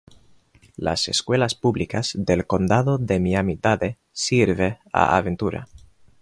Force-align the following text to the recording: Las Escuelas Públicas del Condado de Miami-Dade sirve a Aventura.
Las 0.77 1.07
Escuelas 1.09 1.53
Públicas 1.53 2.13
del 2.15 2.47
Condado 2.47 2.97
de 2.97 3.19
Miami-Dade 3.19 3.99
sirve 4.11 4.79
a 4.91 5.15
Aventura. 5.15 5.67